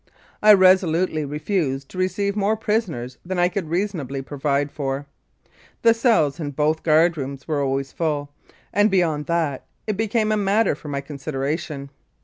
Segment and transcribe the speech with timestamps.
[0.41, 5.05] I resolutely refused to receive more prisoners than I could reasonably provide for.
[5.83, 8.31] The cells in both guard rooms were always full,
[8.73, 11.91] and, beyond that, it became a matter for my consideration.